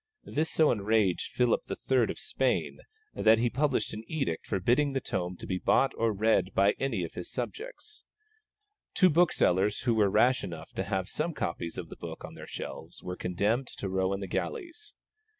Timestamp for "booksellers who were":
9.11-10.09